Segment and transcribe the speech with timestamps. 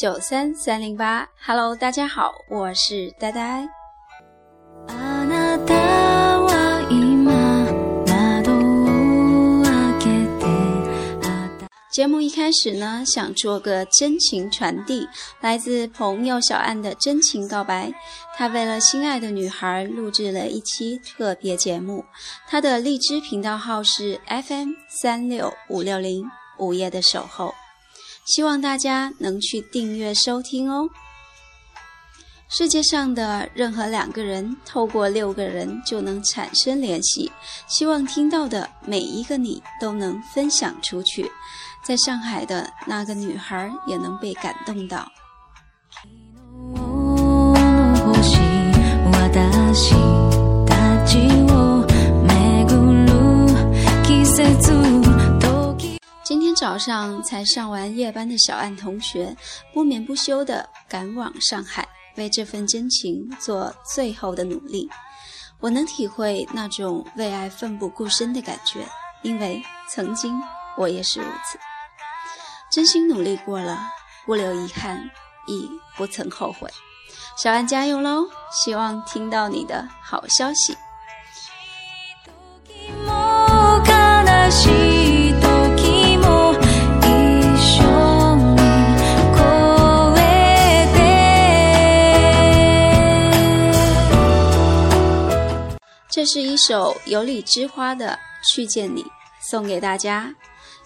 [0.00, 1.28] 九三三零八。
[1.44, 3.68] Hello，大家好，我是呆呆。
[11.92, 15.06] 节目一开始呢，想做个真情传递，
[15.42, 17.92] 来自朋友小安的真情告白。
[18.34, 22.02] 他为了心爱的女孩录制了一期特别节目，
[22.48, 24.70] 他的荔枝频道号是 FM
[25.02, 26.24] 三六五六零
[26.58, 27.54] 午夜的守候，
[28.26, 30.88] 希望大家能去订阅收听哦。
[32.48, 37.30] 世界上的任何两个人，透过六个人就能产生联系。
[37.68, 41.30] 希望听到的每一个你都能分享出去。
[41.84, 45.08] 在上海的那个女孩也能被感动到。
[56.60, 59.34] 早上才上完夜班的小岸同学，
[59.72, 64.86] 不眠不休地赶往上海，为这份真情做最后的努力。
[65.58, 68.86] 我能体会那种为爱奋不顾身的感觉，
[69.22, 70.38] 因为曾经
[70.76, 71.58] 我也是如此。
[72.70, 73.78] 真心努力过了，
[74.26, 75.10] 不留遗憾，
[75.46, 75.66] 亦
[75.96, 76.70] 不曾后悔。
[77.38, 78.28] 小安加油喽！
[78.52, 80.76] 希望听到你的好消息。
[96.20, 98.08] 这是一首有理之花的
[98.54, 99.02] 《去见你》，
[99.50, 100.30] 送给大家。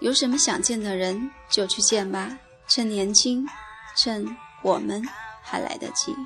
[0.00, 2.36] 有什么想见的人，就去见吧。
[2.66, 3.46] 趁年轻，
[3.96, 4.26] 趁
[4.60, 5.00] 我们
[5.40, 6.16] 还来得及。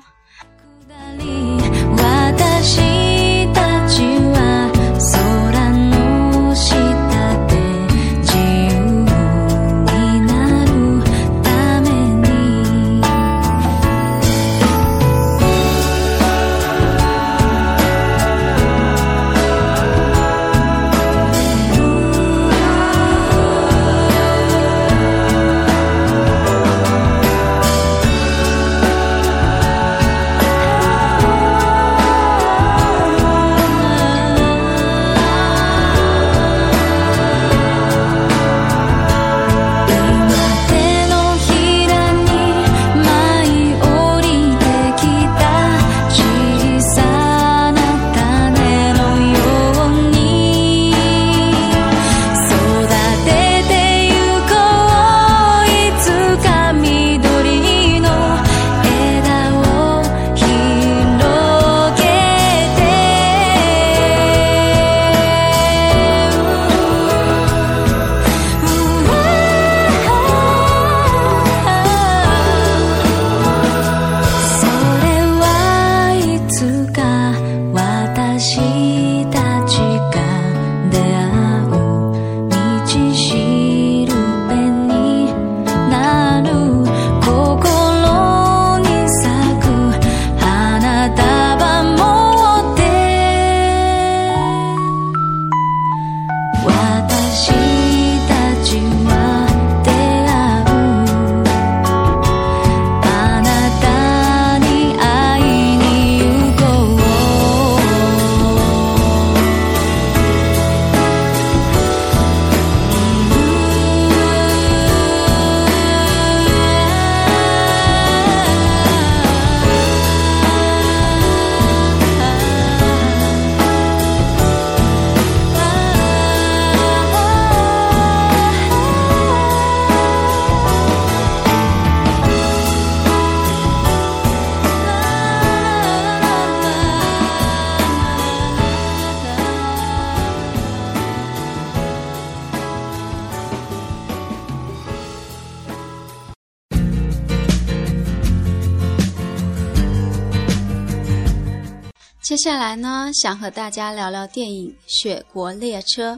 [152.35, 156.15] 接下来呢，想和大家聊聊电影《雪国列车》。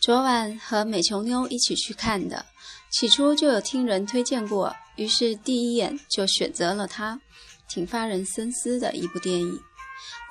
[0.00, 2.46] 昨晚和美琼妞一起去看的，
[2.90, 7.20] 起初就有听人推荐过，于是第一眼就选择了它。
[7.68, 9.60] 挺发人深思的一部电影。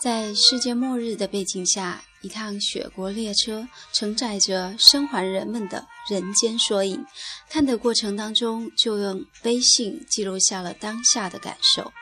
[0.02, 7.06] 在世界末日的背景下，一趟雪国列车承载着生还人们的人间缩影。
[7.48, 11.94] 看的过程当中，就用微信记录下了当下的感受。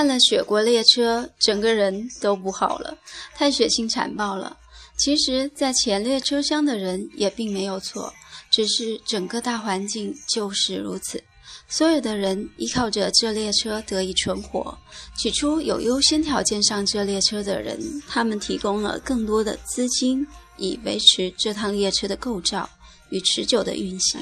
[0.00, 2.96] 看了《雪国列车》，整个人都不好了，
[3.34, 4.56] 太血腥残暴了。
[4.96, 8.10] 其实，在前列车厢的人也并没有错，
[8.50, 11.22] 只是整个大环境就是如此。
[11.68, 14.74] 所有的人依靠着这列车得以存活。
[15.18, 20.26] 起初有优先条件上这列车的人，他们提供了更多的资金，
[20.56, 22.66] 以维持这趟列车的构造
[23.10, 24.18] 与持久的运行。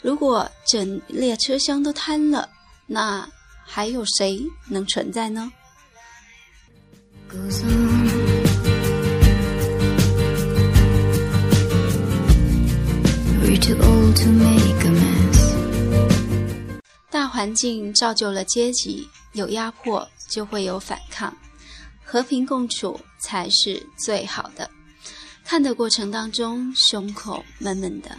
[0.00, 2.48] 如果整列车厢都瘫了，
[2.86, 3.28] 那
[3.64, 5.50] 还有谁能存在呢？
[17.10, 21.34] 大环境造就了阶级，有压迫就会有反抗，
[22.04, 24.68] 和平共处才是最好的。
[25.44, 28.16] 看的过程当中，胸口闷闷的。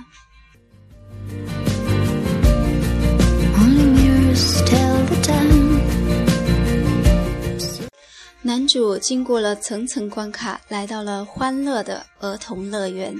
[8.45, 13.15] 男主经过了层层关卡，来到了欢乐的儿童乐园。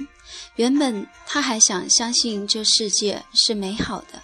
[0.56, 4.20] 原本他还想相信这世界是美好的，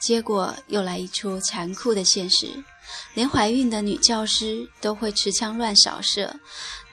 [0.00, 2.48] 结果又来一出残酷的现实：
[3.12, 6.34] 连怀孕的女教师都会持枪乱扫射，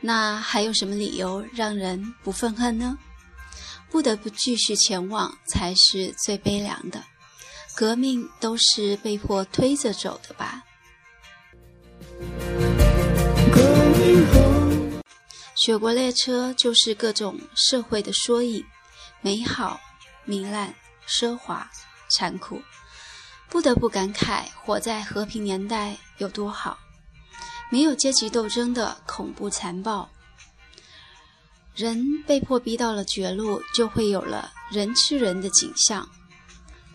[0.01, 2.97] 那还有什么理由让人不愤恨呢？
[3.89, 7.01] 不得不继续前往，才是最悲凉的。
[7.73, 10.65] 革命都是被迫推着走的吧。
[15.56, 18.63] 雪国列车就是各种社会的缩影，
[19.21, 19.80] 美好、
[20.25, 20.74] 糜烂、
[21.07, 21.69] 奢华、
[22.09, 22.62] 残酷，
[23.50, 26.77] 不得不感慨活在和平年代有多好。
[27.69, 30.09] 没有阶级斗争的恐怖残暴，
[31.75, 36.07] 人被迫逼到了绝路，就会有了人吃人的景象。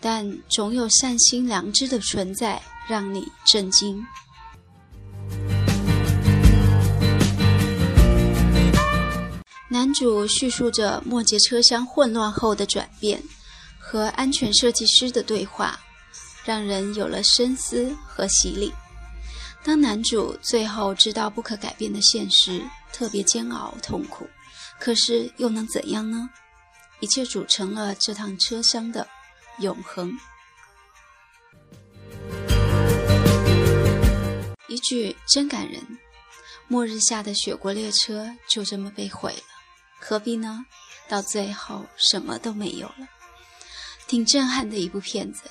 [0.01, 4.03] 但总有善心良知的存在，让你震惊。
[9.73, 13.19] 男主叙述着末节车厢混乱后的转变
[13.79, 15.79] 和安全设计师的对话，
[16.45, 18.71] 让人有了深思和洗礼。
[19.63, 24.29] 当男主最后知道不可改变的现实，特别煎熬痛苦，
[24.79, 26.29] 可是又能怎样呢？
[26.99, 29.07] 一切组成了这趟车厢的
[29.57, 30.15] 永恒。
[34.67, 35.81] 一句真感人：
[36.67, 39.52] 末日下的雪国列车就这么被毁了。
[40.05, 40.65] 何必呢？
[41.07, 43.07] 到最后什么都没有了，
[44.05, 45.43] 挺震撼的一部片子。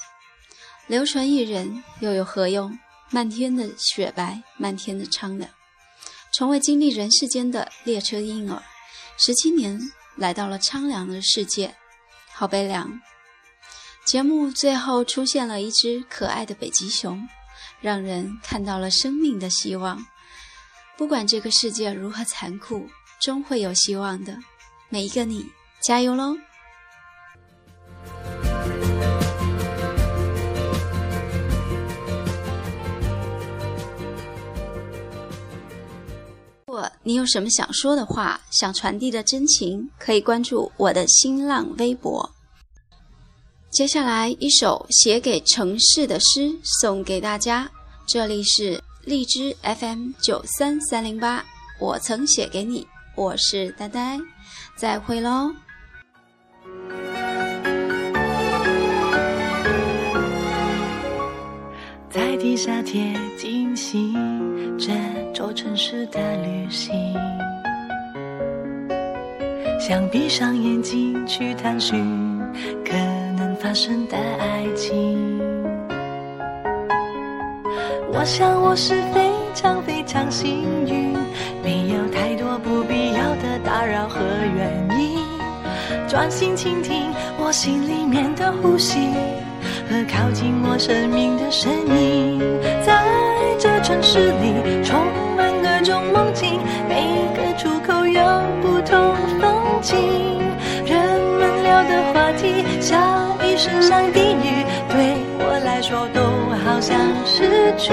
[0.86, 2.78] 流传一人又有何用？
[3.08, 5.50] 漫天的雪白，漫天的苍凉。
[6.34, 8.62] 从未经历人世间的列车婴儿，
[9.18, 9.80] 十七年
[10.16, 11.74] 来到了苍凉的世界，
[12.34, 13.00] 好悲凉。
[14.04, 17.26] 节目最后出现了一只可爱的北极熊，
[17.80, 20.04] 让人看到了生命的希望。
[20.98, 22.90] 不管这个世界如何残酷。
[23.22, 24.36] 终会有希望的，
[24.88, 25.46] 每一个你，
[25.80, 26.36] 加油喽！
[36.66, 42.28] 如果你有什么想说的话，想传递的真情，可以关注我的新浪微博。
[43.70, 47.70] 接下来一首写给城市的诗送给大家，
[48.04, 51.44] 这里是荔枝 FM 九三三零八，
[51.78, 52.84] 我曾写给你。
[53.14, 54.18] 我是呆呆，
[54.74, 55.52] 再会喽。
[62.08, 64.14] 在地下铁进行
[64.78, 64.92] 这
[65.34, 66.94] 座城市的旅行，
[69.78, 72.38] 想闭上眼睛去探寻
[72.84, 72.96] 可
[73.36, 75.38] 能发生的爱情。
[78.14, 81.01] 我想我是非常非常幸运。
[86.12, 88.98] 专心倾听我心里面的呼吸
[89.88, 92.38] 和靠近我生命的声音。
[92.84, 93.02] 在
[93.58, 95.00] 这城市里，充
[95.38, 98.22] 满各种梦境，每个出口有
[98.60, 99.96] 不同风景。
[100.84, 101.00] 人
[101.40, 106.20] 们聊的话题，像一声声低语，对我来说都
[106.62, 107.90] 好像是句。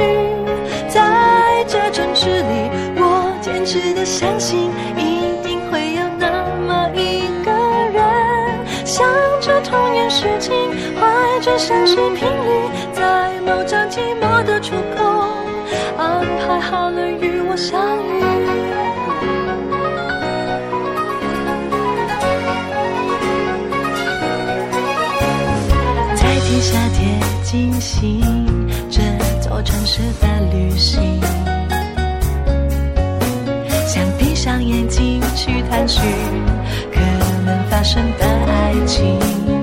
[0.90, 2.90] 在这城市里。
[3.02, 4.70] 我坚持的相信，
[11.58, 15.03] 像是频率，在某站寂寞的出口
[15.98, 18.22] 安排好了与我相遇，
[26.15, 28.22] 在地下铁进行
[28.89, 29.01] 这
[29.41, 31.20] 座城市的旅行，
[33.86, 36.01] 想闭上眼睛去探寻
[36.89, 37.00] 可
[37.46, 39.59] 能发生的爱情。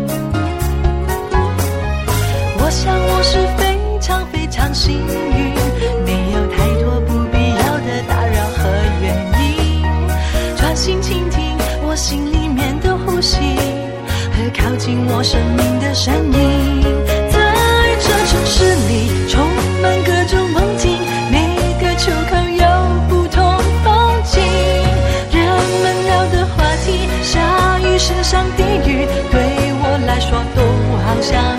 [28.09, 30.63] 世上的雨对我来说都
[31.03, 31.56] 好像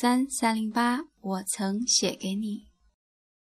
[0.00, 2.68] 三三零八我曾写给你。